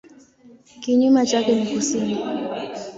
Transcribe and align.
Kinyume 0.81 1.25
chake 1.25 1.55
ni 1.55 1.65
kusini. 1.75 2.17